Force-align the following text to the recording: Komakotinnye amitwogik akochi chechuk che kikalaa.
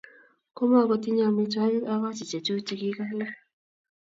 Komakotinnye 0.57 1.23
amitwogik 1.27 1.83
akochi 1.93 2.23
chechuk 2.29 2.59
che 2.67 2.73
kikalaa. 2.79 3.33